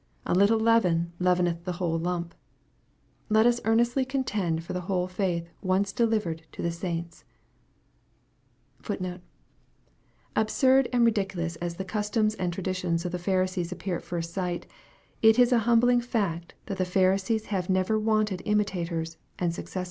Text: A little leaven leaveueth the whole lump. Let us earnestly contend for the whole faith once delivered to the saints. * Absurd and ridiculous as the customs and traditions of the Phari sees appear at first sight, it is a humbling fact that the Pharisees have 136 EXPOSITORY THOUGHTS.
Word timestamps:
A 0.25 0.33
little 0.33 0.59
leaven 0.59 1.13
leaveueth 1.19 1.63
the 1.63 1.73
whole 1.73 1.95
lump. 1.99 2.33
Let 3.29 3.45
us 3.45 3.61
earnestly 3.65 4.03
contend 4.03 4.63
for 4.63 4.73
the 4.73 4.81
whole 4.89 5.07
faith 5.07 5.47
once 5.61 5.91
delivered 5.91 6.41
to 6.53 6.63
the 6.63 6.71
saints. 6.71 7.23
* 8.49 10.35
Absurd 10.35 10.89
and 10.91 11.05
ridiculous 11.05 11.55
as 11.57 11.75
the 11.75 11.85
customs 11.85 12.33
and 12.33 12.51
traditions 12.51 13.05
of 13.05 13.11
the 13.11 13.19
Phari 13.19 13.47
sees 13.47 13.71
appear 13.71 13.97
at 13.97 14.03
first 14.03 14.33
sight, 14.33 14.65
it 15.21 15.37
is 15.37 15.51
a 15.51 15.59
humbling 15.69 16.01
fact 16.01 16.55
that 16.65 16.79
the 16.79 16.83
Pharisees 16.83 17.45
have 17.53 17.69
136 17.69 19.17
EXPOSITORY 19.39 19.51
THOUGHTS. 19.51 19.77